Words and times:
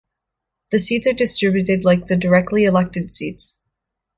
The 0.71 0.79
seats 0.79 1.05
are 1.05 1.13
distributed 1.13 1.83
like 1.85 2.07
the 2.07 2.15
directly 2.17 2.63
elected 2.63 3.11
seats. 3.11 3.55